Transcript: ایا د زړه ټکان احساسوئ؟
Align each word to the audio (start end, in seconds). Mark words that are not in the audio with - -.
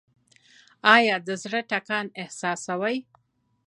ایا 0.95 1.15
د 1.27 1.29
زړه 1.43 1.59
ټکان 1.69 2.05
احساسوئ؟ 2.21 2.97